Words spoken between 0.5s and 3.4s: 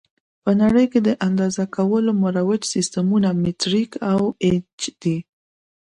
نړۍ کې د اندازه کولو مروج سیسټمونه